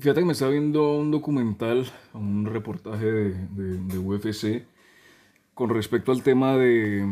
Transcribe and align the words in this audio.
Fíjate 0.00 0.20
que 0.20 0.26
me 0.26 0.32
estaba 0.32 0.50
viendo 0.50 0.94
un 0.96 1.10
documental, 1.10 1.84
un 2.14 2.46
reportaje 2.46 3.04
de, 3.04 3.34
de, 3.50 3.98
UFC 3.98 4.64
con 5.52 5.68
respecto 5.68 6.10
al 6.10 6.22
tema 6.22 6.56
de, 6.56 7.06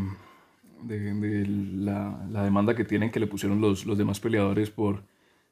de 0.84 1.46
la, 1.46 2.26
la, 2.30 2.44
demanda 2.44 2.74
que 2.74 2.86
tienen 2.86 3.10
que 3.10 3.20
le 3.20 3.26
pusieron 3.26 3.60
los, 3.60 3.84
los 3.84 3.98
demás 3.98 4.20
peleadores 4.20 4.70
por, 4.70 5.02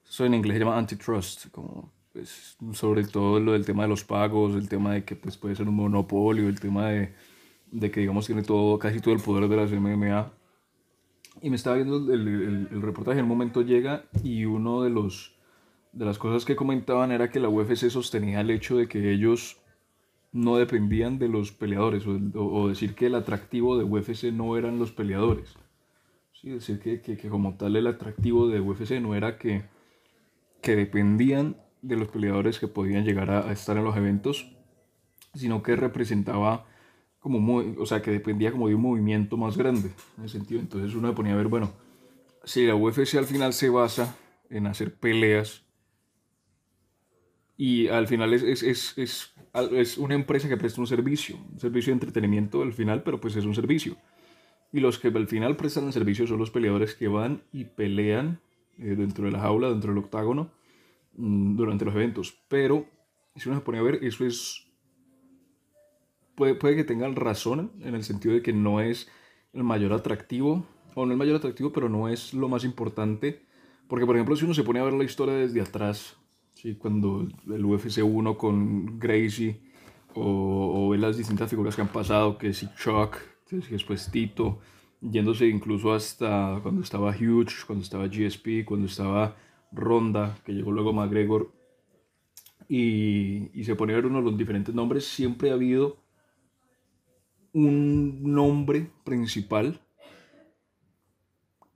eso 0.09 0.25
en 0.25 0.33
inglés 0.33 0.55
se 0.55 0.61
llama 0.61 0.79
antitrust, 0.79 1.51
como 1.51 1.93
pues, 2.15 2.57
sobre 2.73 3.05
todo 3.05 3.39
lo 3.39 3.53
del 3.53 3.67
tema 3.67 3.83
de 3.83 3.91
los 3.91 4.03
pagos, 4.03 4.55
el 4.55 4.71
tema 4.71 4.95
de 4.95 5.05
que 5.05 5.15
pues, 5.15 5.37
puede 5.37 5.57
ser 5.57 5.69
un 5.69 5.75
monopolio, 5.75 6.49
el 6.49 6.59
tema 6.59 6.89
de, 6.89 7.13
de 7.71 7.91
que 7.91 8.01
digamos 8.01 8.25
tiene 8.25 8.45
todo, 8.45 8.79
casi 8.79 9.01
todo 9.01 9.13
el 9.13 9.21
poder 9.21 9.47
de 9.47 9.57
las 9.57 9.71
MMA. 9.71 10.33
Y 11.43 11.51
me 11.51 11.57
estaba 11.57 11.77
viendo 11.77 11.99
el, 12.15 12.27
el, 12.29 12.69
el 12.71 12.81
reportaje, 12.81 13.19
en 13.19 13.27
un 13.27 13.29
momento 13.29 13.61
llega 13.61 14.07
y 14.25 14.47
uno 14.47 14.83
de 14.83 14.89
los 14.89 15.36
de 15.97 16.05
las 16.05 16.19
cosas 16.19 16.45
que 16.45 16.57
comentaban 16.57 17.11
era 17.11 17.31
que 17.31 17.41
la 17.41 17.49
UFC 17.49 17.89
sostenía 17.89 18.43
el 18.43 18.51
hecho 18.51 18.77
de 18.77 18.87
que 18.87 19.13
ellos 19.13 19.57
no 20.31 20.57
dependían 20.57 21.19
de 21.19 21.29
los 21.29 21.53
peleadores, 21.53 22.05
o, 22.07 22.69
decir 22.69 22.95
que 22.95 23.07
el 23.07 23.15
atractivo 23.15 23.79
de 23.79 23.85
UFC 23.85 24.25
no 24.25 24.59
eran 24.59 24.79
los 24.79 24.93
peleadores. 24.93 25.55
Sí, 26.35 26.51
decir 26.51 26.81
que, 26.81 27.01
que, 27.01 27.29
como 27.31 27.57
tal 27.57 27.77
el 27.77 27.87
atractivo 27.87 28.47
de 28.49 28.61
UFC 28.61 29.01
no 29.01 29.15
era 29.15 29.39
que, 29.39 29.65
que 30.61 30.77
dependían 30.77 31.57
de 31.81 31.97
los 31.97 32.09
peleadores 32.09 32.59
que 32.59 32.69
podían 32.69 33.07
llegar 33.07 33.31
a, 33.31 33.51
estar 33.51 33.79
en 33.79 33.85
los 33.85 33.97
eventos, 33.97 34.55
sino 35.35 35.63
que 35.63 35.77
representaba 35.77 36.67
como, 37.21 37.41
muy, 37.41 37.75
o 37.79 37.87
sea, 37.87 38.03
que 38.03 38.11
dependía 38.11 38.53
como 38.53 38.69
de 38.69 38.75
un 38.75 38.83
movimiento 38.83 39.39
más 39.39 39.57
grande, 39.57 39.91
en 40.19 40.25
ese 40.25 40.37
sentido. 40.37 40.61
Entonces 40.61 40.95
uno 40.95 41.09
se 41.09 41.15
ponía 41.15 41.33
a 41.33 41.37
ver, 41.37 41.49
bueno, 41.49 41.73
si 42.45 42.67
la 42.67 42.75
UFC 42.75 43.15
al 43.15 43.25
final 43.25 43.55
se 43.55 43.71
basa 43.71 44.15
en 44.51 44.67
hacer 44.67 44.95
peleas 44.95 45.66
y 47.57 47.89
al 47.89 48.07
final 48.07 48.35
es, 48.35 48.43
es, 48.43 48.63
es, 48.99 49.35
es, 49.73 49.99
una 49.99 50.15
empresa 50.15 50.49
que 50.49 50.57
presta 50.57 50.81
un 50.81 50.87
servicio, 50.87 51.37
un 51.53 51.59
servicio 51.59 51.91
de 51.91 51.95
entretenimiento 51.95 52.63
al 52.63 52.75
final, 52.75 53.03
pero 53.03 53.21
pues 53.21 53.35
es 53.37 53.45
un 53.45 53.55
servicio. 53.55 53.97
Y 54.73 54.81
los 54.81 54.99
que 54.99 55.09
al 55.09 55.27
final 55.27 55.57
prestan 55.57 55.87
el 55.87 55.93
servicio 55.93 56.27
son 56.27 56.39
los 56.39 56.51
peleadores 56.51 56.95
que 56.95 57.09
van 57.09 57.43
y 57.53 57.65
pelean 57.65 58.41
eh, 58.79 58.95
dentro 58.97 59.25
de 59.25 59.31
la 59.31 59.41
jaula, 59.41 59.71
dentro 59.71 59.95
del 59.95 60.05
octágono, 60.05 60.51
mm, 61.17 61.57
durante 61.57 61.87
los 61.87 61.95
eventos. 61.95 62.39
Pero, 62.49 62.87
si 63.37 63.49
uno 63.49 63.59
se 63.59 63.65
pone 63.65 63.79
a 63.79 63.83
ver, 63.83 64.05
eso 64.05 64.27
es... 64.27 64.67
Puede, 66.35 66.55
puede 66.55 66.77
que 66.77 66.85
tengan 66.85 67.17
razón 67.17 67.73
en 67.81 67.95
el 67.95 68.05
sentido 68.05 68.35
de 68.35 68.43
que 68.43 68.53
no 68.53 68.83
es 68.83 69.09
el 69.55 69.65
mayor 69.65 69.95
atractivo, 69.95 70.67
o 70.95 71.07
no 71.07 71.13
el 71.13 71.19
mayor 71.19 71.37
atractivo, 71.37 71.73
pero 71.73 71.89
no 71.89 72.09
es 72.09 72.35
lo 72.35 72.51
más 72.51 72.65
importante. 72.65 73.41
Porque, 73.89 74.05
por 74.05 74.17
ejemplo, 74.17 74.37
si 74.37 74.45
uno 74.45 74.53
se 74.53 74.65
pone 74.65 74.81
a 74.81 74.85
ver 74.85 74.93
la 74.93 75.05
historia 75.05 75.35
desde 75.35 75.63
atrás, 75.63 76.19
¿sí? 76.67 76.75
cuando 76.75 77.29
el 77.47 77.65
UFC 77.65 78.03
1 78.03 78.37
con 78.37 78.99
Gracie 78.99 79.61
o, 80.15 80.89
o 80.89 80.95
las 80.97 81.17
distintas 81.17 81.49
figuras 81.49 81.77
que 81.77 81.83
han 81.83 81.89
pasado, 81.89 82.39
que 82.39 82.53
si 82.53 82.67
Chuck, 82.75 83.17
que 83.49 83.57
después 83.57 84.11
Tito, 84.11 84.59
yéndose 85.01 85.47
incluso 85.47 85.93
hasta 85.93 86.59
cuando 86.63 86.83
estaba 86.83 87.11
Huge, 87.11 87.65
cuando 87.67 87.85
estaba 87.85 88.09
GSP, 88.09 88.65
cuando 88.65 88.87
estaba 88.87 89.37
Ronda, 89.73 90.39
que 90.45 90.53
llegó 90.53 90.73
luego 90.73 90.93
McGregor, 90.93 91.53
y, 92.69 93.51
y 93.59 93.65
se 93.65 93.77
pone 93.77 93.93
a 93.93 93.97
ver 93.97 94.07
uno 94.07 94.19
de 94.19 94.25
los 94.25 94.37
diferentes 94.37 94.75
nombres, 94.75 95.05
siempre 95.07 95.51
ha 95.51 95.55
habido 95.55 95.99
un 97.53 98.35
nombre 98.35 98.91
principal 99.05 99.81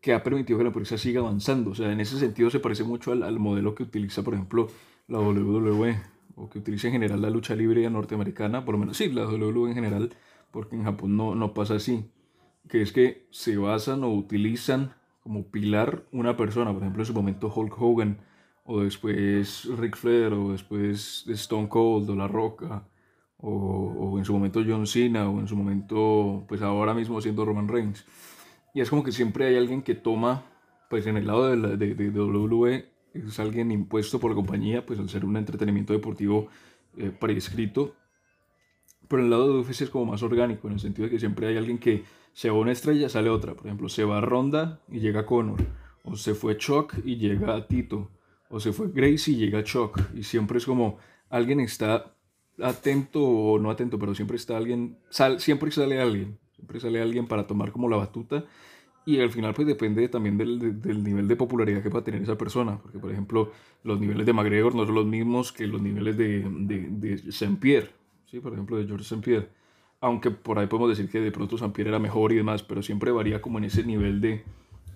que 0.00 0.14
ha 0.14 0.22
permitido 0.22 0.58
que 0.58 0.64
la 0.64 0.70
empresa 0.70 0.98
siga 0.98 1.20
avanzando. 1.20 1.70
O 1.70 1.74
sea, 1.74 1.92
en 1.92 2.00
ese 2.00 2.18
sentido 2.18 2.50
se 2.50 2.60
parece 2.60 2.84
mucho 2.84 3.12
al, 3.12 3.38
modelo 3.38 3.74
que 3.74 3.82
utiliza, 3.82 4.22
por 4.22 4.34
ejemplo, 4.34 4.68
la 5.08 5.18
WWE 5.18 6.00
o 6.36 6.48
que 6.48 6.58
utiliza 6.58 6.88
en 6.88 6.94
general 6.94 7.20
la 7.20 7.30
lucha 7.30 7.54
libre 7.54 7.88
norteamericana, 7.90 8.64
por 8.64 8.74
lo 8.74 8.78
menos 8.78 8.96
sí, 8.96 9.10
la 9.10 9.26
WWE 9.26 9.70
en 9.70 9.74
general, 9.74 10.14
porque 10.50 10.76
en 10.76 10.84
Japón 10.84 11.16
no, 11.16 11.34
no 11.34 11.52
pasa 11.52 11.74
así, 11.74 12.10
que 12.68 12.82
es 12.82 12.92
que 12.92 13.26
se 13.30 13.56
basan 13.58 14.04
o 14.04 14.12
utilizan 14.12 14.94
como 15.22 15.44
pilar 15.50 16.04
una 16.12 16.36
persona, 16.36 16.72
por 16.72 16.82
ejemplo 16.82 17.02
en 17.02 17.06
su 17.06 17.12
momento 17.12 17.52
Hulk 17.54 17.74
Hogan, 17.78 18.18
o 18.64 18.80
después 18.80 19.68
Ric 19.78 19.96
Flair, 19.96 20.32
o 20.32 20.52
después 20.52 21.26
Stone 21.28 21.68
Cold, 21.68 22.08
o 22.08 22.14
La 22.14 22.28
Roca, 22.28 22.84
o, 23.36 23.50
o 23.50 24.18
en 24.18 24.24
su 24.24 24.32
momento 24.32 24.62
John 24.66 24.86
Cena, 24.86 25.28
o 25.28 25.40
en 25.40 25.48
su 25.48 25.56
momento, 25.56 26.44
pues 26.48 26.62
ahora 26.62 26.94
mismo 26.94 27.20
siendo 27.20 27.44
Roman 27.44 27.68
Reigns. 27.68 28.06
Y 28.74 28.80
es 28.80 28.90
como 28.90 29.02
que 29.02 29.12
siempre 29.12 29.46
hay 29.46 29.56
alguien 29.56 29.82
que 29.82 29.94
toma, 29.94 30.44
pues 30.88 31.06
en 31.06 31.16
el 31.16 31.26
lado 31.26 31.56
de, 31.56 31.76
de, 31.76 31.94
de 31.94 32.20
WWE, 32.20 32.90
es 33.14 33.40
alguien 33.40 33.72
impuesto 33.72 34.20
por 34.20 34.30
la 34.30 34.36
compañía, 34.36 34.86
pues 34.86 34.98
al 34.98 35.08
ser 35.08 35.24
un 35.24 35.36
entretenimiento 35.36 35.92
deportivo 35.92 36.48
eh, 36.96 37.10
prescrito. 37.10 37.94
Pero 39.08 39.20
en 39.20 39.26
el 39.26 39.30
lado 39.30 39.52
de 39.52 39.60
UFC 39.60 39.82
es 39.82 39.90
como 39.90 40.12
más 40.12 40.22
orgánico, 40.22 40.68
en 40.68 40.74
el 40.74 40.80
sentido 40.80 41.06
de 41.06 41.10
que 41.10 41.18
siempre 41.18 41.48
hay 41.48 41.56
alguien 41.56 41.78
que 41.78 42.04
se 42.32 42.48
va 42.50 42.58
una 42.58 42.72
estrella, 42.72 43.08
sale 43.08 43.28
otra. 43.28 43.54
Por 43.54 43.66
ejemplo, 43.66 43.88
se 43.88 44.04
va 44.04 44.20
Ronda 44.20 44.80
y 44.88 45.00
llega 45.00 45.26
Conor. 45.26 45.60
O 46.04 46.16
se 46.16 46.34
fue 46.34 46.56
Chuck 46.56 46.94
y 47.04 47.16
llega 47.16 47.66
Tito. 47.66 48.10
O 48.48 48.60
se 48.60 48.72
fue 48.72 48.88
Gracie 48.92 49.34
y 49.34 49.36
llega 49.36 49.64
Chuck. 49.64 49.98
Y 50.14 50.22
siempre 50.22 50.58
es 50.58 50.66
como 50.66 50.98
alguien 51.28 51.60
está 51.60 52.14
atento 52.62 53.22
o 53.22 53.58
no 53.58 53.70
atento, 53.70 53.98
pero 53.98 54.14
siempre 54.14 54.36
está 54.36 54.56
alguien, 54.56 54.98
sal, 55.08 55.40
siempre 55.40 55.70
sale 55.70 56.00
alguien. 56.00 56.38
Siempre 56.60 56.78
sale 56.78 57.00
alguien 57.00 57.26
para 57.26 57.46
tomar 57.46 57.72
como 57.72 57.88
la 57.88 57.96
batuta 57.96 58.44
y 59.06 59.18
al 59.20 59.30
final 59.30 59.54
pues 59.54 59.66
depende 59.66 60.08
también 60.08 60.36
del, 60.36 60.80
del, 60.80 61.02
nivel 61.02 61.26
de 61.26 61.34
popularidad 61.34 61.82
que 61.82 61.88
va 61.88 62.00
a 62.00 62.04
tener 62.04 62.22
esa 62.22 62.36
persona. 62.36 62.78
Porque 62.82 62.98
por 62.98 63.10
ejemplo 63.10 63.50
los 63.82 63.98
niveles 63.98 64.26
de 64.26 64.32
McGregor 64.32 64.74
no 64.74 64.84
son 64.84 64.94
los 64.94 65.06
mismos 65.06 65.52
que 65.52 65.66
los 65.66 65.80
niveles 65.80 66.16
de, 66.16 66.46
de, 66.48 66.88
de 66.90 67.32
Saint-Pierre. 67.32 67.90
¿sí? 68.26 68.40
Por 68.40 68.52
ejemplo 68.52 68.76
de 68.76 68.86
George 68.86 69.04
Saint-Pierre. 69.04 69.48
Aunque 70.00 70.30
por 70.30 70.58
ahí 70.58 70.66
podemos 70.66 70.90
decir 70.90 71.10
que 71.10 71.20
de 71.20 71.32
pronto 71.32 71.56
Saint-Pierre 71.56 71.90
era 71.90 71.98
mejor 71.98 72.32
y 72.32 72.36
demás. 72.36 72.62
Pero 72.62 72.82
siempre 72.82 73.10
varía 73.10 73.40
como 73.40 73.58
en 73.58 73.64
ese 73.64 73.84
nivel 73.84 74.20
de, 74.20 74.44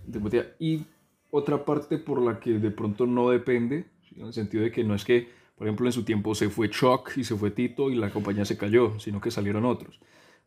de 0.07 0.55
Y 0.59 0.85
otra 1.31 1.65
parte 1.65 1.97
por 1.97 2.21
la 2.21 2.41
que 2.41 2.59
de 2.59 2.71
pronto 2.71 3.07
no 3.07 3.31
depende. 3.31 3.87
En 4.15 4.27
el 4.27 4.33
sentido 4.33 4.63
de 4.63 4.71
que 4.71 4.85
no 4.85 4.95
es 4.95 5.05
que 5.05 5.29
por 5.57 5.67
ejemplo 5.67 5.87
en 5.87 5.93
su 5.93 6.05
tiempo 6.05 6.35
se 6.35 6.51
fue 6.51 6.69
Chuck 6.69 7.17
y 7.17 7.25
se 7.25 7.37
fue 7.37 7.51
Tito 7.51 7.91
y 7.91 7.95
la 7.95 8.11
compañía 8.11 8.45
se 8.45 8.59
cayó. 8.59 8.99
Sino 9.01 9.21
que 9.21 9.31
salieron 9.31 9.65
otros. 9.65 9.99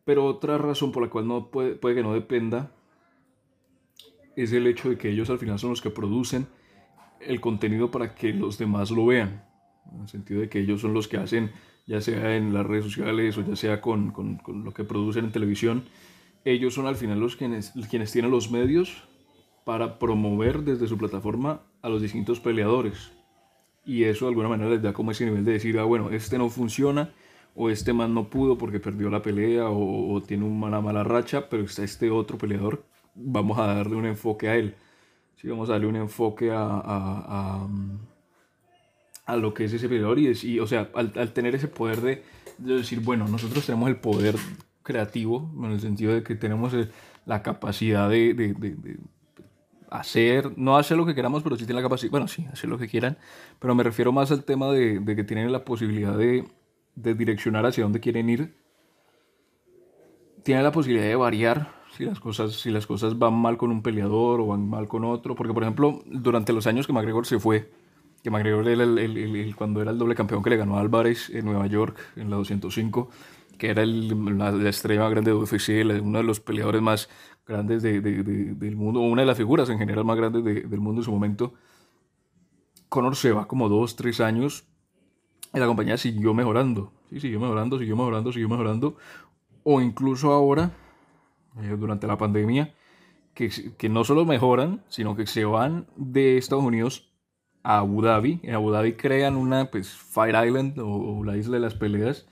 Pero 0.07 0.23
otra 0.23 0.57
razón 0.57 0.94
por 0.94 1.03
la 1.03 1.09
cual 1.09 1.28
no 1.28 1.51
puede, 1.51 1.75
puede 1.75 1.95
que 1.95 2.01
no 2.01 2.13
dependa 2.13 2.72
es 4.38 4.53
el 4.53 4.66
hecho 4.66 4.90
de 4.90 4.97
que 4.97 5.09
ellos 5.09 5.29
al 5.29 5.38
final 5.38 5.59
son 5.59 5.72
los 5.72 5.81
que 5.81 5.90
producen 5.90 6.47
el 7.19 7.41
contenido 7.41 7.91
para 7.91 8.16
que 8.16 8.31
los 8.31 8.57
demás 8.57 8.90
lo 8.90 9.06
vean. 9.06 9.44
En 9.91 10.03
el 10.03 10.07
sentido 10.07 10.40
de 10.40 10.47
que 10.47 10.59
ellos 10.59 10.79
son 10.79 10.94
los 10.94 11.09
que 11.09 11.17
hacen, 11.17 11.51
ya 11.88 12.00
sea 12.00 12.38
en 12.38 12.53
las 12.53 12.66
redes 12.66 12.85
sociales 12.85 13.38
o 13.38 13.41
ya 13.41 13.57
sea 13.57 13.81
con, 13.81 14.12
con, 14.12 14.40
lo 14.63 14.73
que 14.73 14.85
producen 14.85 15.25
en 15.25 15.34
televisión, 15.34 15.84
ellos 16.46 16.73
son 16.73 16.88
al 16.88 16.96
final 16.96 17.19
los 17.19 17.35
quienes, 17.35 17.73
quienes 17.90 18.09
tienen 18.13 18.31
los 18.31 18.50
medios 18.50 19.03
para 19.66 20.00
promover 20.00 20.62
desde 20.62 20.88
su 20.88 20.97
plataforma 20.97 21.63
a 21.81 21.90
los 21.90 22.01
distintos 22.01 22.40
peleadores. 22.40 23.12
Y 23.85 24.06
eso 24.06 24.23
de 24.23 24.29
alguna 24.29 24.47
manera 24.47 24.69
les 24.69 24.81
da 24.81 24.94
como 24.94 25.12
ese 25.12 25.25
nivel 25.25 25.44
de 25.44 25.51
decir, 25.51 25.78
ah, 25.79 25.84
bueno, 25.84 26.12
este 26.12 26.38
no 26.38 26.50
funciona, 26.50 27.12
o 27.57 27.72
este 27.72 27.91
man 27.91 28.13
no 28.13 28.29
pudo 28.29 28.57
porque 28.57 28.79
perdió 28.79 29.09
la 29.09 29.23
pelea 29.23 29.66
o, 29.68 30.22
tiene 30.22 30.45
una 30.45 30.79
mala 30.79 31.03
racha, 31.03 31.50
pero 31.50 31.63
está 31.63 31.84
este 31.84 32.12
otro 32.12 32.38
peleador, 32.38 32.85
vamos 33.16 33.57
a 33.57 33.66
darle 33.66 33.95
un 33.95 34.06
enfoque 34.06 34.47
a 34.47 34.56
él. 34.56 34.75
Sí, 35.35 35.47
vamos 35.47 35.69
a 35.69 35.73
darle 35.73 35.88
un 35.88 35.96
enfoque 35.96 36.51
a, 36.51 36.63
a, 36.63 37.67
a, 39.25 39.35
lo 39.38 39.53
que 39.56 39.66
es 39.66 39.73
ese 39.73 39.90
peleador 39.90 40.19
y, 40.19 40.59
o 40.59 40.67
sea, 40.67 40.90
al, 40.94 41.12
al 41.16 41.34
tener 41.34 41.56
ese 41.56 41.67
poder 41.67 42.01
de, 42.01 42.23
decir, 42.59 43.00
bueno, 43.00 43.28
nosotros 43.28 43.66
tenemos 43.66 43.90
el 43.90 43.97
poder 43.97 44.35
creativo, 44.84 45.51
en 45.57 45.72
el 45.72 45.79
sentido 45.79 46.13
de 46.13 46.22
que 46.22 46.35
tenemos 46.35 46.73
la 47.25 47.41
capacidad 47.41 48.07
de, 48.07 48.35
de, 48.35 48.53
de, 48.53 48.97
hacer, 49.90 50.56
no 50.57 50.78
hacer 50.78 50.96
lo 50.96 51.07
que 51.07 51.16
queramos, 51.16 51.41
pero 51.41 51.56
sí 51.56 51.66
tienen 51.66 51.78
la 51.78 51.90
capacidad, 51.90 52.12
bueno, 52.12 52.28
sí, 52.28 52.46
hacer 52.51 52.69
lo 52.69 52.78
que 52.78 52.88
quieran, 52.88 53.17
pero 53.59 53.73
me 53.73 53.84
refiero 53.84 54.12
más 54.12 54.31
al 54.31 54.44
tema 54.44 54.72
de, 54.72 55.00
de 55.00 55.16
que 55.16 55.23
tienen 55.23 55.52
la 55.52 55.66
posibilidad 55.66 56.16
de, 56.16 56.46
de 56.97 57.14
direccionar 57.14 57.66
hacia 57.66 57.84
dónde 57.84 57.99
quieren 57.99 58.29
ir, 58.29 58.55
tiene 60.44 60.64
la 60.64 60.72
posibilidad 60.72 61.08
de 61.08 61.16
variar 61.16 61.78
si 61.96 62.05
las 62.05 62.20
cosas, 62.20 62.53
si 62.53 62.72
las 62.72 62.88
cosas 62.88 63.17
van 63.17 63.34
mal 63.34 63.58
con 63.58 63.72
un 63.72 63.82
peleador 63.82 64.41
o 64.41 64.47
van 64.47 64.67
mal 64.67 64.88
con 64.88 65.03
otro. 65.05 65.35
Porque, 65.35 65.53
por 65.53 65.64
ejemplo, 65.64 66.02
durante 66.05 66.53
los 66.53 66.67
años 66.67 66.88
que 66.88 66.94
McGregor 66.94 67.26
se 67.26 67.40
fue, 67.40 67.72
que 68.23 68.29
McGregor 68.32 68.67
era 68.67 68.84
el, 68.84 68.97
el, 68.97 69.55
cuando 69.55 69.82
era 69.82 69.91
el 69.91 69.97
doble 69.97 70.16
campeón 70.16 70.44
que 70.44 70.49
le 70.49 70.58
ganó 70.58 70.78
a 70.78 70.82
Álvarez 70.82 71.29
en 71.29 71.46
Nueva 71.46 71.67
York 71.67 71.97
en 72.16 72.29
la 72.29 72.38
205, 72.38 73.09
que 73.58 73.70
era 73.70 73.85
la, 73.85 74.52
la, 74.52 74.70
estrella 74.70 75.02
más 75.02 75.11
grande 75.11 75.32
de 75.32 75.38
UFC, 75.38 76.02
uno 76.02 76.17
de 76.17 76.23
los 76.23 76.40
peleadores 76.40 76.82
más 76.82 77.09
grandes 77.46 77.84
de, 77.84 78.02
de, 78.02 78.23
del 78.23 78.76
mundo, 78.76 79.02
una 79.02 79.22
de 79.22 79.28
las 79.28 79.38
figuras 79.38 79.70
en 79.70 79.78
general 79.78 80.03
más 80.03 80.17
grandes 80.17 80.44
del 80.44 80.79
mundo 80.79 81.02
en 81.02 81.05
su 81.05 81.11
momento. 81.11 81.53
Conor 82.90 83.16
se 83.16 83.32
va 83.32 83.47
como 83.47 83.70
dos, 83.70 83.96
tres 83.96 84.20
años 84.20 84.67
la 85.59 85.68
compañía 85.68 85.98
siguió 85.98 86.34
mejorando, 86.34 86.92
sí, 87.09 87.20
siguió 87.20 87.40
mejorando, 87.40 87.80
siguió 87.80 87.96
mejorando, 87.96 88.32
siguió 88.32 88.50
mejorando, 88.50 88.96
o 89.64 89.82
incluso 89.82 90.32
ahora, 90.32 90.72
eh, 91.62 91.76
durante 91.78 92.08
la 92.08 92.18
pandemia, 92.18 92.74
que, 93.34 93.50
que, 93.78 93.90
no 93.90 94.04
solo 94.04 94.26
mejoran, 94.26 94.84
sino 94.88 95.16
que 95.16 95.28
se 95.28 95.46
van 95.46 95.88
de 95.96 96.38
Estados 96.38 96.64
Unidos 96.64 97.14
a 97.64 97.80
Abu 97.80 98.02
Dhabi. 98.02 98.40
En 98.44 98.56
Abu 98.56 98.72
Dhabi 98.72 98.94
crean 98.94 99.36
una, 99.36 99.70
pues, 99.70 99.90
Fire 99.90 100.48
Island 100.48 100.80
o, 100.80 101.24
la 101.24 101.38
isla 101.38 101.58
de 101.58 101.62
las 101.62 101.76
peleas 101.76 102.26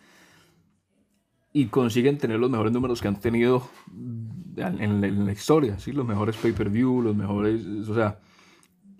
y 1.53 1.67
consiguen 1.67 2.17
tener 2.17 2.39
los 2.39 2.49
mejores 2.49 2.71
números 2.71 3.01
que 3.01 3.07
han 3.07 3.19
tenido 3.19 3.67
en, 4.57 5.25
la 5.25 5.31
historia, 5.31 5.77
¿sí? 5.79 5.91
Los 5.91 6.05
mejores 6.05 6.37
pay-per-view, 6.37 7.01
los 7.01 7.15
mejores, 7.15 7.65
o 7.65 7.93
sea, 7.93 8.19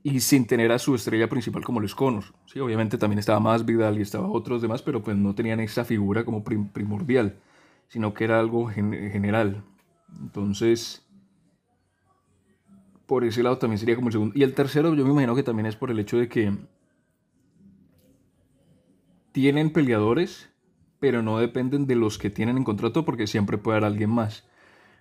y 0.05 0.19
sin 0.19 0.45
tener 0.45 0.71
a 0.71 0.77
su 0.77 0.93
estrella 0.93 1.27
principal 1.27 1.63
como 1.63 1.79
los 1.79 1.95
Connors, 1.95 2.31
¿sí? 2.45 2.59
Obviamente 2.59 2.99
también 2.99 3.17
estaba 3.17 3.39
más 3.39 3.65
Vidal 3.65 3.97
y 3.97 4.03
estaba 4.03 4.27
otros 4.27 4.61
demás, 4.61 4.83
pero 4.83 5.01
pues 5.01 5.17
no 5.17 5.33
tenían 5.33 5.59
esa 5.59 5.83
figura 5.83 6.23
como 6.23 6.43
primordial, 6.43 7.39
sino 7.87 8.13
que 8.13 8.25
era 8.25 8.39
algo 8.39 8.67
general. 8.67 9.63
Entonces, 10.21 11.03
por 13.07 13.23
ese 13.23 13.41
lado 13.41 13.57
también 13.57 13.79
sería 13.79 13.95
como 13.95 14.09
el 14.09 14.11
segundo. 14.11 14.33
Y 14.37 14.43
el 14.43 14.53
tercero 14.53 14.93
yo 14.93 15.03
me 15.05 15.09
imagino 15.09 15.33
que 15.33 15.41
también 15.41 15.65
es 15.65 15.75
por 15.75 15.89
el 15.89 15.97
hecho 15.97 16.19
de 16.19 16.29
que 16.29 16.55
tienen 19.31 19.73
peleadores, 19.73 20.51
pero 20.99 21.23
no 21.23 21.39
dependen 21.39 21.87
de 21.87 21.95
los 21.95 22.19
que 22.19 22.29
tienen 22.29 22.57
en 22.57 22.63
contrato 22.63 23.05
porque 23.05 23.25
siempre 23.25 23.57
puede 23.57 23.77
haber 23.77 23.87
alguien 23.87 24.11
más. 24.11 24.47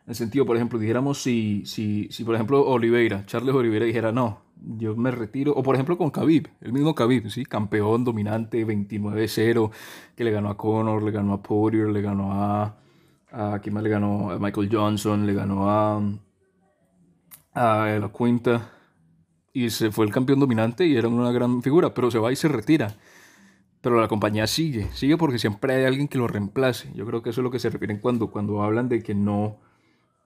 En 0.04 0.10
el 0.10 0.14
sentido, 0.14 0.44
por 0.44 0.56
ejemplo, 0.56 0.78
dijéramos 0.78 1.22
si, 1.22 1.62
si, 1.64 2.08
si 2.10 2.24
por 2.24 2.34
ejemplo 2.34 2.64
Oliveira, 2.66 3.24
Charles 3.26 3.54
Oliveira 3.54 3.86
dijera 3.86 4.12
no, 4.12 4.42
yo 4.56 4.94
me 4.96 5.10
retiro, 5.10 5.52
o 5.54 5.62
por 5.62 5.74
ejemplo 5.74 5.96
con 5.96 6.10
Khabib, 6.10 6.48
el 6.60 6.72
mismo 6.72 6.94
Khabib, 6.94 7.30
¿sí? 7.30 7.44
campeón 7.44 8.04
dominante 8.04 8.66
29-0, 8.66 9.70
que 10.14 10.24
le 10.24 10.30
ganó 10.30 10.50
a 10.50 10.56
Conor, 10.56 11.02
le 11.02 11.10
ganó 11.10 11.32
a 11.32 11.42
Poirier, 11.42 11.88
le 11.88 12.02
ganó 12.02 12.32
a, 12.32 12.76
a 13.32 13.58
¿quién 13.60 13.74
más 13.74 13.82
le 13.82 13.90
ganó? 13.90 14.30
A 14.30 14.38
Michael 14.38 14.68
Johnson, 14.70 15.26
le 15.26 15.32
ganó 15.32 15.70
a 15.70 16.02
a 17.54 17.86
la 18.00 18.08
cuenta 18.08 18.72
y 19.52 19.70
se 19.70 19.92
fue 19.92 20.04
el 20.04 20.12
campeón 20.12 20.40
dominante 20.40 20.86
y 20.86 20.96
era 20.96 21.08
una 21.08 21.30
gran 21.30 21.62
figura, 21.62 21.94
pero 21.94 22.10
se 22.10 22.18
va 22.18 22.32
y 22.32 22.36
se 22.36 22.48
retira. 22.48 22.96
Pero 23.80 24.00
la 24.00 24.08
compañía 24.08 24.46
sigue, 24.46 24.90
sigue 24.92 25.16
porque 25.16 25.38
siempre 25.38 25.74
hay 25.74 25.84
alguien 25.84 26.08
que 26.08 26.18
lo 26.18 26.26
reemplace. 26.26 26.90
Yo 26.94 27.06
creo 27.06 27.22
que 27.22 27.30
eso 27.30 27.40
es 27.40 27.44
lo 27.44 27.50
que 27.50 27.58
se 27.58 27.70
refieren 27.70 27.98
cuando, 27.98 28.30
cuando 28.30 28.62
hablan 28.62 28.88
de 28.88 29.02
que 29.02 29.14
no, 29.14 29.60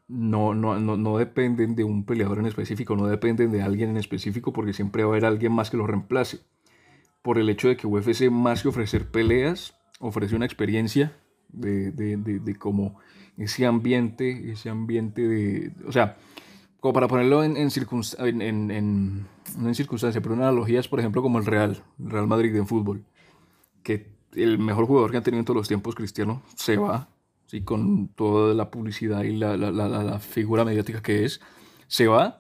no, 0.09 0.55
no, 0.55 0.79
no, 0.81 0.97
no 0.97 1.19
dependen 1.19 1.77
de 1.77 1.85
un 1.85 2.05
peleador 2.05 2.39
en 2.39 2.47
específico, 2.47 2.97
no 2.97 3.07
dependen 3.07 3.53
de 3.53 3.63
alguien 3.63 3.91
en 3.91 3.97
específico 3.99 4.53
porque 4.53 4.73
siempre 4.73 5.05
va 5.05 5.11
a 5.11 5.13
haber 5.13 5.27
alguien 5.27 5.53
más 5.53 5.71
que 5.71 5.77
lo 5.77 5.87
reemplace. 5.87 6.41
Por 7.23 7.39
el 7.39 7.51
hecho 7.51 7.69
de 7.69 7.77
que 7.77 7.87
UFC 7.87 8.31
más 8.31 8.63
que 8.63 8.69
ofrecer 8.69 9.11
peleas, 9.11 9.75
ofrece 10.01 10.35
una 10.35 10.47
experiencia 10.47 11.17
de, 11.49 11.91
de, 11.93 12.17
de, 12.17 12.39
de 12.41 12.55
como 12.57 12.99
ese 13.37 13.67
ambiente, 13.67 14.51
ese 14.51 14.71
ambiente 14.71 15.29
de... 15.29 15.73
O 15.87 15.93
sea, 15.93 16.17
como 16.81 16.95
para 16.95 17.09
ponerlo 17.09 17.45
en, 17.45 17.57
en, 17.57 17.71
en, 18.41 18.71
en, 18.71 19.27
no 19.59 19.69
en 19.69 19.75
circunstancia, 19.75 20.21
pero 20.21 20.35
en 20.35 20.43
analogías, 20.43 20.89
por 20.89 21.01
ejemplo, 21.01 21.23
como 21.23 21.39
el 21.39 21.47
Real, 21.47 21.83
Real 21.99 22.27
Madrid 22.27 22.55
en 22.57 22.67
fútbol, 22.67 23.05
que 23.83 24.17
el 24.35 24.59
mejor 24.59 24.87
jugador 24.87 25.11
que 25.11 25.17
han 25.17 25.23
tenido 25.23 25.41
en 25.41 25.45
todos 25.45 25.57
los 25.57 25.69
tiempos, 25.69 25.95
Cristiano, 25.95 26.43
se 26.55 26.77
va, 26.77 27.09
¿sí? 27.49 27.63
con 27.63 28.09
toda 28.09 28.55
la 28.55 28.71
publicidad 28.71 29.25
y 29.25 29.37
la, 29.37 29.57
la, 29.57 29.73
la, 29.73 29.89
la, 29.89 30.19
figura 30.21 30.65
mediática 30.65 31.03
que 31.03 31.25
es, 31.25 31.41
se 31.89 32.07
va, 32.07 32.39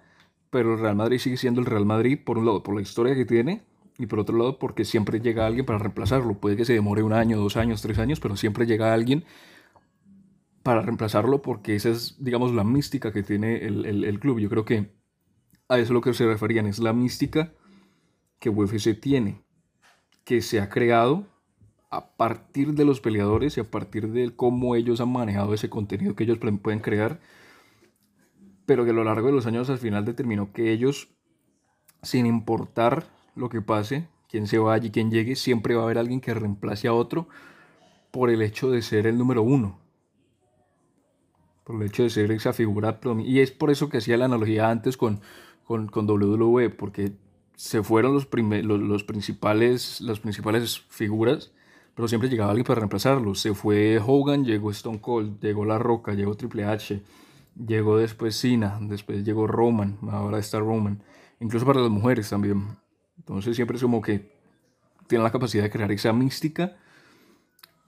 pero 0.51 0.75
el 0.75 0.81
Real 0.81 0.95
Madrid 0.95 1.19
sigue 1.19 1.37
siendo 1.37 1.61
el 1.61 1.67
Real 1.67 1.87
Madrid, 1.87 2.21
por 2.25 2.39
un 2.39 2.47
lado, 2.47 2.63
por 2.63 2.77
la 2.77 2.83
historia 2.83 3.15
que 3.17 3.25
tiene, 3.25 3.63
y 3.99 4.07
por 4.07 4.21
otro 4.21 4.39
lado, 4.39 4.59
porque 4.61 4.85
siempre 4.85 5.21
llega 5.21 5.47
alguien 5.47 5.67
para 5.67 5.81
reemplazarlo. 5.81 6.35
Puede 6.35 6.57
que 6.57 6.65
se 6.65 6.73
demore 6.73 7.03
un 7.03 7.13
año, 7.13 7.37
dos 7.39 7.57
años, 7.57 7.83
tres 7.83 7.99
años, 7.99 8.21
pero 8.21 8.37
siempre 8.37 8.65
llega 8.65 8.95
alguien 8.95 9.25
para 10.63 10.83
reemplazarlo 10.83 11.43
porque 11.43 11.75
esa 11.75 11.89
es, 11.89 12.23
digamos, 12.23 12.55
la 12.55 12.63
mística 12.63 13.13
que 13.13 13.25
tiene 13.25 13.57
el, 13.57 14.21
club. 14.21 14.39
Yo 14.39 14.49
creo 14.49 14.65
que 14.65 14.93
a 15.69 15.77
eso 15.79 15.85
es 15.85 15.91
lo 15.91 16.01
que 16.01 16.15
se 16.15 16.27
referían, 16.27 16.67
es 16.67 16.79
la 16.79 16.93
mística 16.93 17.53
que 18.39 18.51
UFC 18.51 19.01
tiene, 19.01 19.43
que 20.25 20.43
se 20.43 20.61
ha 20.61 20.69
creado 20.69 21.27
a 21.91 22.17
partir 22.17 22.75
de 22.75 22.85
los 22.85 23.01
peleadores 23.01 23.57
y 23.57 23.61
a 23.61 23.71
partir 23.71 24.09
de 24.09 24.35
cómo 24.35 24.75
ellos 24.75 25.01
han 25.01 25.11
manejado 25.11 25.55
ese 25.55 25.71
contenido 25.71 26.15
que 26.15 26.25
ellos 26.25 26.39
pueden 26.39 26.81
crear, 26.81 27.21
pero 28.67 28.85
que 28.85 28.91
a 28.91 28.95
lo 28.95 29.05
largo 29.05 29.29
de 29.29 29.33
los 29.33 29.47
años 29.47 29.71
al 29.71 29.79
final 29.79 30.05
determinó 30.05 30.53
que 30.53 30.73
ellos, 30.73 31.09
sin 32.03 32.27
importar 32.27 33.07
lo 33.35 33.49
que 33.49 33.63
pase, 33.63 34.09
quién 34.29 34.47
se 34.47 34.59
vaya 34.59 34.87
y 34.87 34.91
quién 34.91 35.11
llegue, 35.11 35.37
siempre 35.37 35.75
va 35.75 35.83
a 35.83 35.85
haber 35.85 35.99
alguien 35.99 36.21
que 36.21 36.35
reemplace 36.35 36.89
a 36.89 36.93
otro 36.93 37.29
por 38.11 38.31
el 38.31 38.43
hecho 38.43 38.71
de 38.71 38.83
ser 38.83 39.07
el 39.07 39.17
número 39.17 39.43
uno 39.43 39.79
por 41.69 41.77
el 41.77 41.89
hecho 41.89 42.03
de 42.03 42.09
ser 42.09 42.33
esa 42.33 42.55
figura. 42.55 42.99
Y 43.19 43.41
es 43.41 43.51
por 43.51 43.71
eso 43.71 43.91
que 43.91 43.99
hacía 43.99 44.17
la 44.17 44.25
analogía 44.25 44.71
antes 44.71 44.97
con, 44.97 45.21
con, 45.65 45.89
con 45.89 46.09
WWE, 46.09 46.71
porque 46.71 47.13
se 47.57 47.83
fueron 47.83 48.15
los, 48.15 48.27
los, 48.33 48.81
los, 48.81 49.05
principales, 49.05 50.01
las 50.01 50.19
principales 50.19 50.79
figuras, 50.89 51.53
pero 51.99 52.07
siempre 52.07 52.31
llegaba 52.31 52.51
alguien 52.53 52.65
para 52.65 52.79
reemplazarlos. 52.79 53.41
Se 53.41 53.55
fue 53.55 53.99
Hogan, 53.99 54.45
llegó 54.45 54.71
Stone 54.71 55.01
Cold, 55.01 55.41
llegó 55.41 55.65
La 55.65 55.81
Roca, 55.81 56.15
llegó 56.15 56.37
Triple 56.37 56.65
H, 56.65 57.03
llegó 57.67 57.97
después 57.97 58.39
Cena, 58.39 58.79
después 58.81 59.25
llegó 59.25 59.49
Roman, 59.49 59.99
ahora 60.09 60.39
está 60.39 60.61
Roman. 60.61 61.03
Incluso 61.41 61.67
para 61.67 61.81
las 61.81 61.91
mujeres 61.91 62.31
también. 62.31 62.69
Entonces 63.17 63.57
siempre 63.57 63.79
es 63.79 63.83
como 63.83 64.01
que 64.01 64.31
tienen 65.09 65.25
la 65.25 65.33
capacidad 65.33 65.65
de 65.65 65.71
crear 65.71 65.91
esa 65.91 66.13
mística 66.13 66.77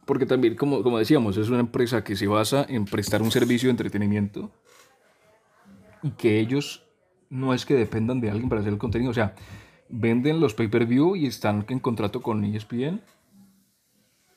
porque 0.07 0.27
también, 0.27 0.57
como, 0.57 0.83
como 0.83 0.99
decíamos, 0.99 1.37
es 1.37 1.49
una 1.49 1.61
empresa 1.61 2.03
que 2.03 2.17
se 2.17 2.27
basa 2.27 2.67
en 2.69 2.87
prestar 2.87 3.23
un 3.23 3.31
servicio 3.31 3.69
de 3.69 3.75
entretenimiento 3.75 4.51
y 6.03 6.11
que 6.11 6.41
ellos 6.41 6.85
no 7.29 7.55
es 7.55 7.65
que 7.65 7.75
dependan 7.75 8.21
de 8.21 8.29
alguien 8.29 8.49
para 8.49 8.61
hacer 8.61 8.73
el 8.73 8.79
contenido. 8.81 9.13
O 9.13 9.15
sea, 9.15 9.37
venden 9.89 10.41
los 10.41 10.55
pay-per-view 10.55 11.15
y 11.15 11.27
están 11.27 11.65
en 11.69 11.79
contrato 11.79 12.23
con 12.23 12.43
ESPN, 12.43 13.03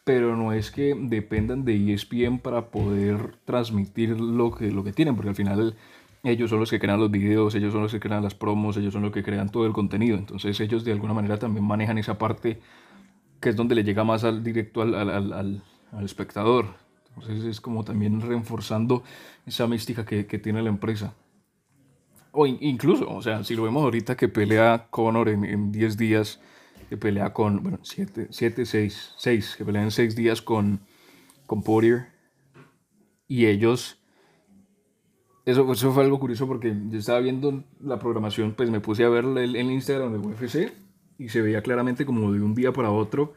pero 0.03 0.35
no 0.35 0.51
es 0.51 0.71
que 0.71 0.95
dependan 0.97 1.63
de 1.63 1.93
ESPN 1.93 2.39
para 2.39 2.69
poder 2.69 3.37
transmitir 3.45 4.19
lo 4.19 4.51
que, 4.51 4.71
lo 4.71 4.83
que 4.83 4.91
tienen, 4.91 5.15
porque 5.15 5.29
al 5.29 5.35
final 5.35 5.75
ellos 6.23 6.49
son 6.49 6.59
los 6.59 6.69
que 6.69 6.79
crean 6.79 6.99
los 6.99 7.11
videos, 7.11 7.55
ellos 7.55 7.73
son 7.73 7.83
los 7.83 7.91
que 7.91 7.99
crean 7.99 8.23
las 8.23 8.35
promos, 8.35 8.77
ellos 8.77 8.93
son 8.93 9.03
los 9.03 9.11
que 9.11 9.23
crean 9.23 9.49
todo 9.49 9.65
el 9.65 9.73
contenido. 9.73 10.17
Entonces 10.17 10.59
ellos 10.59 10.83
de 10.83 10.91
alguna 10.91 11.13
manera 11.13 11.37
también 11.37 11.65
manejan 11.65 11.97
esa 11.97 12.17
parte 12.17 12.59
que 13.39 13.49
es 13.49 13.55
donde 13.55 13.75
le 13.75 13.83
llega 13.83 14.03
más 14.03 14.23
al 14.23 14.43
directo 14.43 14.81
al, 14.81 14.95
al, 14.95 15.09
al, 15.09 15.63
al 15.91 16.05
espectador. 16.05 16.75
Entonces 17.15 17.43
es 17.45 17.61
como 17.61 17.83
también 17.83 18.21
reforzando 18.21 19.03
esa 19.45 19.67
mística 19.67 20.05
que, 20.05 20.25
que 20.25 20.39
tiene 20.39 20.61
la 20.61 20.69
empresa. 20.69 21.13
O 22.31 22.47
incluso, 22.47 23.13
o 23.13 23.21
sea, 23.21 23.43
si 23.43 23.55
lo 23.55 23.63
vemos 23.63 23.83
ahorita 23.83 24.17
que 24.17 24.27
pelea 24.27 24.87
Conor 24.89 25.29
en 25.29 25.71
10 25.71 25.97
días, 25.97 26.39
que 26.89 26.97
pelea 26.97 27.33
con, 27.33 27.63
bueno, 27.63 27.79
7, 27.81 28.27
6, 28.31 29.13
6, 29.17 29.55
que 29.57 29.65
pelea 29.65 29.83
en 29.83 29.91
6 29.91 30.15
días 30.15 30.41
con, 30.41 30.79
con 31.45 31.63
Poirier. 31.63 32.07
Y 33.27 33.45
ellos, 33.45 33.99
eso, 35.45 35.71
eso 35.71 35.91
fue 35.91 36.03
algo 36.03 36.19
curioso 36.19 36.47
porque 36.47 36.75
yo 36.89 36.99
estaba 36.99 37.19
viendo 37.19 37.63
la 37.79 37.99
programación, 37.99 38.53
pues 38.53 38.69
me 38.69 38.79
puse 38.79 39.03
a 39.03 39.09
ver 39.09 39.25
el, 39.25 39.55
el 39.55 39.71
Instagram 39.71 40.13
de 40.13 40.19
UFC 40.19 40.73
y 41.17 41.29
se 41.29 41.41
veía 41.41 41.61
claramente 41.61 42.05
como 42.05 42.31
de 42.31 42.41
un 42.41 42.53
día 42.53 42.73
para 42.73 42.91
otro 42.91 43.33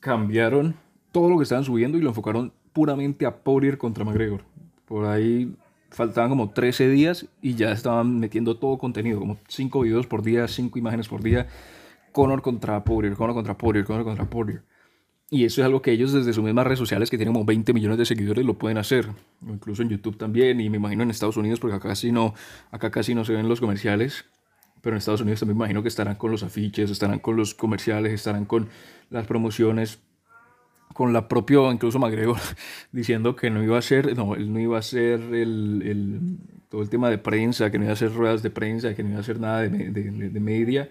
cambiaron 0.00 0.76
todo 1.12 1.28
lo 1.28 1.36
que 1.36 1.44
estaban 1.44 1.64
subiendo 1.64 1.98
y 1.98 2.00
lo 2.00 2.10
enfocaron 2.10 2.52
puramente 2.72 3.26
a 3.26 3.38
Poirier 3.38 3.78
contra 3.78 4.04
McGregor. 4.04 4.42
Por 4.84 5.06
ahí 5.06 5.56
faltaban 5.90 6.30
como 6.30 6.50
13 6.50 6.88
días 6.90 7.26
y 7.40 7.54
ya 7.54 7.72
estaban 7.72 8.20
metiendo 8.20 8.56
todo 8.58 8.78
contenido, 8.78 9.18
como 9.18 9.38
5 9.48 9.80
videos 9.80 10.06
por 10.06 10.22
día, 10.22 10.46
5 10.46 10.78
imágenes 10.78 11.08
por 11.08 11.22
día. 11.22 11.48
Conor 12.16 12.40
contra 12.40 12.82
Poirier, 12.82 13.14
Conor 13.14 13.34
contra 13.34 13.58
Poirier, 13.58 13.84
Conor 13.84 14.04
contra 14.04 14.24
Poirier. 14.24 14.62
Y 15.28 15.44
eso 15.44 15.60
es 15.60 15.66
algo 15.66 15.82
que 15.82 15.92
ellos 15.92 16.14
desde 16.14 16.32
sus 16.32 16.42
mismas 16.42 16.64
redes 16.64 16.78
sociales, 16.78 17.10
que 17.10 17.18
tienen 17.18 17.34
como 17.34 17.44
20 17.44 17.74
millones 17.74 17.98
de 17.98 18.06
seguidores, 18.06 18.42
lo 18.42 18.54
pueden 18.54 18.78
hacer. 18.78 19.10
Incluso 19.46 19.82
en 19.82 19.90
YouTube 19.90 20.16
también, 20.16 20.58
y 20.62 20.70
me 20.70 20.78
imagino 20.78 21.02
en 21.02 21.10
Estados 21.10 21.36
Unidos, 21.36 21.60
porque 21.60 21.76
acá 21.76 21.90
casi 21.90 22.12
no, 22.12 22.32
acá 22.70 22.90
casi 22.90 23.14
no 23.14 23.26
se 23.26 23.34
ven 23.34 23.50
los 23.50 23.60
comerciales 23.60 24.24
pero 24.80 24.94
en 24.94 24.98
Estados 24.98 25.20
Unidos 25.20 25.40
también 25.40 25.58
me 25.58 25.64
imagino 25.64 25.82
que 25.82 25.88
estarán 25.88 26.14
con 26.14 26.30
los 26.30 26.44
afiches, 26.44 26.92
estarán 26.92 27.18
con 27.18 27.34
los 27.34 27.54
comerciales, 27.54 28.12
estarán 28.12 28.44
con 28.44 28.68
las 29.10 29.26
promociones, 29.26 29.98
con 30.94 31.12
la 31.12 31.26
propia, 31.26 31.58
incluso 31.72 31.98
McGregor, 31.98 32.38
diciendo 32.92 33.34
que 33.34 33.50
no 33.50 33.64
iba 33.64 33.76
a 33.76 33.82
ser, 33.82 34.16
no, 34.16 34.36
él 34.36 34.52
no 34.52 34.60
iba 34.60 34.78
a 34.78 34.82
ser 34.82 35.20
el, 35.34 35.82
el, 35.84 36.20
todo 36.68 36.82
el 36.82 36.88
tema 36.88 37.10
de 37.10 37.18
prensa, 37.18 37.72
que 37.72 37.78
no 37.78 37.84
iba 37.84 37.90
a 37.90 37.94
hacer 37.94 38.14
ruedas 38.14 38.44
de 38.44 38.50
prensa, 38.50 38.94
que 38.94 39.02
no 39.02 39.08
iba 39.08 39.18
a 39.18 39.22
hacer 39.22 39.40
nada 39.40 39.62
de, 39.62 39.90
de 39.90 40.40
media, 40.40 40.88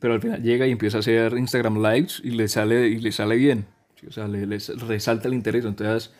pero 0.00 0.14
al 0.14 0.20
final 0.20 0.42
llega 0.42 0.66
y 0.66 0.72
empieza 0.72 0.96
a 0.96 1.00
hacer 1.00 1.38
Instagram 1.38 1.80
Lives 1.80 2.20
y 2.24 2.30
le 2.30 2.48
sale, 2.48 2.88
y 2.88 2.98
le 2.98 3.12
sale 3.12 3.36
bien, 3.36 3.66
o 4.08 4.10
sea, 4.10 4.26
le, 4.26 4.46
resalta 4.88 5.28
el 5.28 5.34
interés, 5.34 5.64
entonces 5.64 6.12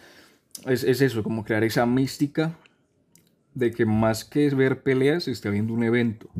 es, 0.66 0.84
es 0.84 1.00
eso, 1.00 1.22
como 1.22 1.44
crear 1.44 1.64
esa 1.64 1.86
mística 1.86 2.56
de 3.54 3.72
que 3.72 3.84
más 3.86 4.24
que 4.24 4.48
ver 4.50 4.82
peleas, 4.82 5.24
se 5.24 5.32
está 5.32 5.50
viendo 5.50 5.74
un 5.74 5.82
evento 5.82 6.30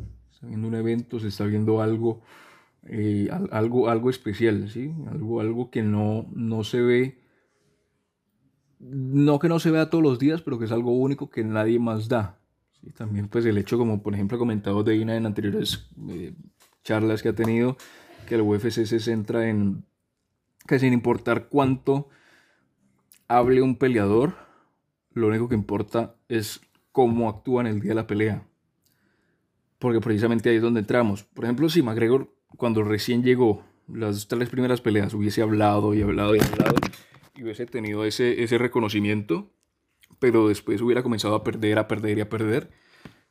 está 0.40 0.46
viendo 0.46 0.68
un 0.68 0.74
evento, 0.74 1.20
se 1.20 1.28
está 1.28 1.44
viendo 1.44 1.82
algo, 1.82 2.22
eh, 2.84 3.28
algo, 3.50 3.90
algo 3.90 4.08
especial, 4.08 4.70
¿sí? 4.70 4.90
Algo, 5.10 5.42
algo 5.42 5.70
que 5.70 5.82
no, 5.82 6.26
no 6.34 6.64
se 6.64 6.80
ve, 6.80 7.18
no 8.78 9.38
que 9.38 9.50
no 9.50 9.60
se 9.60 9.70
vea 9.70 9.90
todos 9.90 10.02
los 10.02 10.18
días, 10.18 10.40
pero 10.40 10.58
que 10.58 10.64
es 10.64 10.72
algo 10.72 10.92
único 10.92 11.28
que 11.28 11.44
nadie 11.44 11.78
más 11.78 12.08
da. 12.08 12.38
¿sí? 12.80 12.90
También 12.92 13.28
pues 13.28 13.44
el 13.44 13.58
hecho, 13.58 13.76
como 13.76 14.02
por 14.02 14.14
ejemplo 14.14 14.38
comentado 14.38 14.82
de 14.82 14.96
Ina 14.96 15.14
en 15.14 15.26
anteriores 15.26 15.90
eh, 16.08 16.32
charlas 16.82 17.22
que 17.22 17.30
ha 17.30 17.34
tenido, 17.34 17.76
que 18.26 18.36
el 18.36 18.42
UFC 18.42 18.70
se 18.70 19.00
centra 19.00 19.48
en 19.48 19.84
que 20.66 20.78
sin 20.78 20.92
importar 20.92 21.48
cuánto 21.48 22.08
hable 23.28 23.62
un 23.62 23.76
peleador, 23.76 24.34
lo 25.12 25.28
único 25.28 25.48
que 25.48 25.54
importa 25.54 26.16
es 26.28 26.60
cómo 26.92 27.28
actúa 27.28 27.62
en 27.62 27.66
el 27.68 27.80
día 27.80 27.90
de 27.90 27.96
la 27.96 28.06
pelea. 28.06 28.46
Porque 29.78 30.00
precisamente 30.00 30.50
ahí 30.50 30.56
es 30.56 30.62
donde 30.62 30.80
entramos. 30.80 31.24
Por 31.24 31.44
ejemplo, 31.44 31.68
si 31.68 31.82
McGregor, 31.82 32.34
cuando 32.56 32.82
recién 32.82 33.22
llegó, 33.22 33.64
las 33.88 34.28
tres 34.28 34.48
primeras 34.48 34.80
peleas, 34.80 35.14
hubiese 35.14 35.42
hablado 35.42 35.94
y 35.94 36.02
hablado 36.02 36.36
y 36.36 36.40
hablado, 36.40 36.76
y 37.34 37.42
hubiese 37.42 37.66
tenido 37.66 38.04
ese, 38.04 38.42
ese 38.42 38.58
reconocimiento, 38.58 39.50
pero 40.18 40.48
después 40.48 40.80
hubiera 40.80 41.02
comenzado 41.02 41.34
a 41.34 41.42
perder, 41.42 41.78
a 41.78 41.88
perder 41.88 42.18
y 42.18 42.20
a 42.20 42.28
perder, 42.28 42.70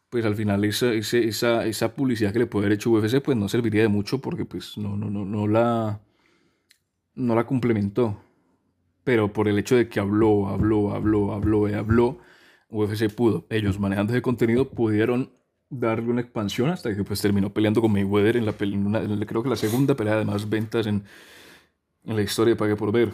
pues 0.10 0.26
al 0.26 0.36
final 0.36 0.64
esa, 0.66 0.92
esa, 0.94 1.66
esa 1.66 1.96
publicidad 1.96 2.34
que 2.34 2.40
le 2.40 2.48
puede 2.48 2.66
haber 2.66 2.78
hecho 2.78 2.92
UFC 2.92 3.22
pues 3.22 3.38
no 3.38 3.48
serviría 3.48 3.84
de 3.84 3.88
mucho 3.88 4.20
porque 4.20 4.46
pues 4.46 4.78
no, 4.78 4.98
no, 4.98 5.10
no, 5.10 5.26
no, 5.26 5.48
la, 5.48 6.02
no 7.16 7.36
la 7.36 7.46
complementó. 7.46 8.22
Pero 9.04 9.32
por 9.34 9.48
el 9.48 9.58
hecho 9.60 9.76
de 9.76 9.88
que 9.90 10.00
habló, 10.00 10.48
habló, 10.48 10.94
habló, 10.94 11.34
habló 11.34 11.70
y 11.70 11.74
habló, 11.74 12.20
UFC 12.70 13.10
pudo. 13.14 13.46
Ellos 13.50 13.80
manejando 13.80 14.14
ese 14.14 14.22
contenido 14.22 14.70
pudieron 14.70 15.32
darle 15.70 16.10
una 16.10 16.22
expansión 16.22 16.70
hasta 16.70 16.96
que 16.96 17.04
pues 17.04 17.22
terminó 17.22 17.54
peleando 17.54 17.82
con 17.82 17.92
Mayweather 17.92 18.38
en 18.38 18.46
la, 18.46 18.56
en 18.60 19.26
creo 19.26 19.44
que 19.44 19.50
la 19.50 19.56
segunda 19.56 19.96
pelea 19.96 20.18
de 20.18 20.26
más 20.26 20.50
ventas 20.50 20.88
en, 20.88 21.04
en 22.06 22.16
la 22.16 22.22
historia 22.22 22.54
de 22.54 22.58
Pague 22.58 22.76
por 22.76 22.92
Ver. 22.92 23.12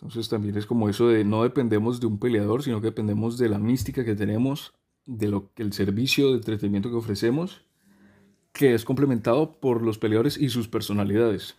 Entonces 0.00 0.28
también 0.30 0.56
es 0.56 0.64
como 0.64 0.88
eso 0.88 1.08
de 1.08 1.24
no 1.24 1.42
dependemos 1.42 2.00
de 2.00 2.06
un 2.06 2.18
peleador, 2.18 2.62
sino 2.62 2.80
que 2.80 2.86
dependemos 2.86 3.36
de 3.36 3.50
la 3.50 3.58
mística 3.58 4.02
que 4.04 4.14
tenemos, 4.14 4.72
de 5.10 5.28
lo 5.28 5.52
que 5.54 5.64
el 5.64 5.72
servicio 5.72 6.28
de 6.28 6.36
entretenimiento 6.36 6.88
que 6.88 6.96
ofrecemos, 6.96 7.62
que 8.52 8.74
es 8.74 8.84
complementado 8.84 9.52
por 9.52 9.82
los 9.82 9.98
peleadores 9.98 10.38
y 10.38 10.50
sus 10.50 10.68
personalidades. 10.68 11.56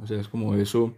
O 0.00 0.06
sea, 0.06 0.20
es 0.20 0.26
como 0.26 0.54
eso. 0.56 0.92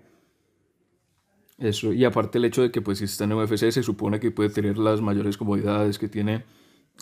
Eso, 1.58 1.92
y 1.92 2.04
aparte 2.04 2.38
el 2.38 2.46
hecho 2.46 2.62
de 2.62 2.70
que 2.70 2.82
pues 2.82 2.98
si 2.98 3.04
está 3.04 3.24
en 3.24 3.32
UFC 3.32 3.70
se 3.70 3.82
supone 3.82 4.20
que 4.20 4.30
puede 4.30 4.50
tener 4.50 4.76
las 4.78 5.00
mayores 5.00 5.36
comodidades, 5.36 5.98
que 5.98 6.08
tiene 6.08 6.44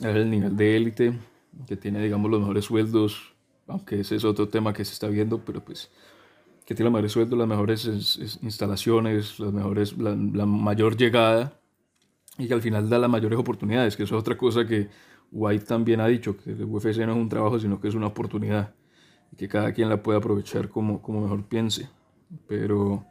el 0.02 0.31
nivel 0.31 0.57
de 0.57 0.76
élite, 0.76 1.19
que 1.66 1.76
tiene 1.76 2.02
digamos 2.02 2.31
los 2.31 2.40
mejores 2.40 2.64
sueldos, 2.64 3.35
aunque 3.66 4.00
ese 4.00 4.14
es 4.14 4.25
otro 4.25 4.49
tema 4.49 4.73
que 4.73 4.85
se 4.85 4.93
está 4.93 5.09
viendo, 5.09 5.45
pero 5.45 5.64
pues 5.64 5.90
que 6.66 6.75
tiene 6.75 6.85
los 6.85 6.93
mejores 6.93 7.12
sueldos, 7.12 7.38
las 7.38 7.49
mejores 7.49 8.38
instalaciones, 8.43 9.40
las 9.40 9.52
mejores, 9.52 9.99
la, 9.99 10.47
mayor 10.47 10.97
llegada 10.97 11.61
y 12.38 12.48
que 12.48 12.54
al 12.54 12.62
final 12.62 12.88
da 12.88 12.98
las 12.98 13.10
mayores 13.10 13.38
oportunidades, 13.38 13.96
que 13.96 14.04
eso 14.04 14.16
es 14.16 14.20
otra 14.20 14.36
cosa 14.36 14.66
que 14.66 14.88
White 15.30 15.64
también 15.64 16.00
ha 16.00 16.06
dicho, 16.06 16.36
que 16.36 16.50
el 16.50 16.64
UFC 16.64 16.98
no 16.98 17.12
es 17.12 17.18
un 17.18 17.28
trabajo, 17.28 17.58
sino 17.58 17.80
que 17.80 17.88
es 17.88 17.94
una 17.94 18.06
oportunidad 18.06 18.74
y 19.32 19.36
que 19.36 19.48
cada 19.48 19.72
quien 19.72 19.88
la 19.88 20.02
puede 20.02 20.18
aprovechar 20.18 20.68
como, 20.68 21.02
como 21.02 21.20
mejor 21.20 21.44
piense. 21.44 21.88
Pero, 22.48 23.04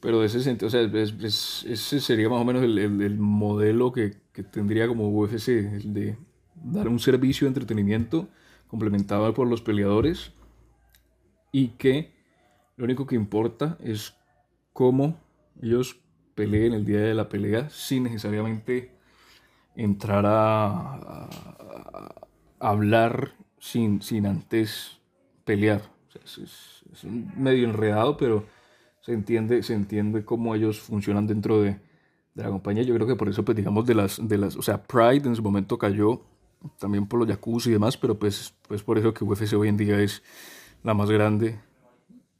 pero 0.00 0.22
ese 0.22 0.40
sentido, 0.42 0.68
o 0.68 0.70
sea, 0.70 0.82
ese 0.82 2.00
sería 2.00 2.28
más 2.28 2.40
o 2.40 2.44
menos 2.44 2.62
el, 2.62 2.78
el, 2.78 3.18
modelo 3.18 3.92
que, 3.92 4.16
que, 4.32 4.42
tendría 4.42 4.86
como 4.88 5.08
UFC, 5.08 5.48
el 5.48 5.94
de 5.94 6.18
dar 6.54 6.88
un 6.88 6.98
servicio 6.98 7.46
de 7.46 7.48
entretenimiento 7.48 8.28
complementado 8.68 9.32
por 9.34 9.46
los 9.46 9.62
peleadores 9.62 10.32
y 11.52 11.68
que 11.68 12.12
lo 12.76 12.84
único 12.84 13.06
que 13.06 13.14
importa 13.14 13.78
es 13.80 14.14
cómo 14.72 15.18
ellos 15.62 16.00
peleen 16.36 16.74
el 16.74 16.84
día 16.84 17.00
de 17.00 17.14
la 17.14 17.28
pelea 17.28 17.68
sin 17.70 18.04
necesariamente 18.04 18.92
entrar 19.74 20.24
a, 20.26 21.28
hablar 22.60 23.32
sin, 23.58 24.00
sin 24.02 24.26
antes 24.26 24.98
pelear. 25.44 25.82
es, 26.14 26.82
medio 27.36 27.68
enredado, 27.68 28.16
pero 28.16 28.44
se 29.00 29.12
entiende, 29.12 29.62
se 29.62 29.74
entiende 29.74 30.24
cómo 30.24 30.54
ellos 30.54 30.80
funcionan 30.80 31.26
dentro 31.26 31.62
de, 31.62 31.78
de, 32.34 32.42
la 32.42 32.50
compañía. 32.50 32.82
Yo 32.82 32.94
creo 32.94 33.06
que 33.06 33.16
por 33.16 33.28
eso, 33.28 33.44
pues 33.44 33.56
digamos, 33.56 33.86
de 33.86 33.94
las, 33.94 34.20
de 34.26 34.38
las, 34.38 34.56
o 34.56 34.62
sea, 34.62 34.82
Pride 34.82 35.28
en 35.28 35.36
su 35.36 35.42
momento 35.42 35.78
cayó 35.78 36.22
también 36.78 37.06
por 37.06 37.20
los 37.20 37.28
Yakuza 37.28 37.70
y 37.70 37.72
demás, 37.72 37.96
pero 37.96 38.18
pues, 38.18 38.54
pues 38.68 38.82
por 38.82 38.98
eso 38.98 39.14
que 39.14 39.24
UFC 39.24 39.54
hoy 39.54 39.68
en 39.68 39.76
día 39.76 40.00
es 40.00 40.22
la 40.82 40.94
más 40.94 41.10
grande 41.10 41.58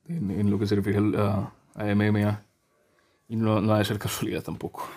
en, 0.09 0.51
lo 0.51 0.59
que 0.59 0.67
se 0.67 0.75
refiere 0.75 1.01
a, 1.17 1.53
a 1.75 1.95
MMA. 1.95 2.47
Y 3.29 3.37
no, 3.37 3.61
no 3.61 3.75
ha 3.75 3.79
de 3.79 3.85
ser 3.85 3.99
casualidad 3.99 4.43
tampoco. 4.43 4.89